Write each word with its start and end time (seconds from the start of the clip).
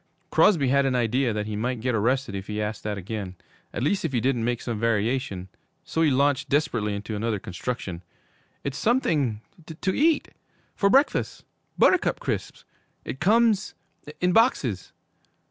Crosby 0.31 0.69
had 0.69 0.87
an 0.87 0.95
idea 0.95 1.31
that 1.31 1.45
he 1.45 1.55
might 1.55 1.79
get 1.79 1.93
arrested 1.93 2.33
if 2.33 2.47
he 2.47 2.59
asked 2.59 2.81
that 2.81 2.97
again, 2.97 3.35
at 3.71 3.83
least 3.83 4.03
if 4.03 4.13
he 4.13 4.19
didn't 4.19 4.43
make 4.43 4.59
some 4.59 4.79
variation, 4.79 5.47
so 5.83 6.01
he 6.01 6.09
launched 6.09 6.49
desperately 6.49 6.95
into 6.95 7.15
another 7.15 7.37
construction. 7.37 8.01
'It's 8.63 8.79
something 8.79 9.41
to 9.79 9.93
eat! 9.95 10.29
For 10.75 10.89
breakfast! 10.89 11.45
Buttercup 11.77 12.19
Crisps! 12.19 12.65
It 13.05 13.19
comes 13.19 13.75
in 14.19 14.31
boxes.' 14.31 14.91